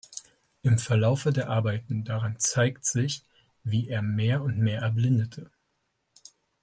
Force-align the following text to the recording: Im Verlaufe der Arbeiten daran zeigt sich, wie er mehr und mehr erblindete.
Im 0.63 0.79
Verlaufe 0.79 1.31
der 1.31 1.49
Arbeiten 1.51 2.03
daran 2.03 2.39
zeigt 2.39 2.85
sich, 2.87 3.21
wie 3.63 3.87
er 3.87 4.01
mehr 4.01 4.41
und 4.41 4.57
mehr 4.57 4.81
erblindete. 4.81 5.51